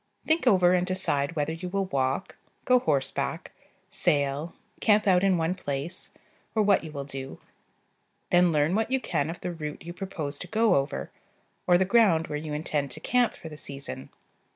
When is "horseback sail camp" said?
2.79-5.05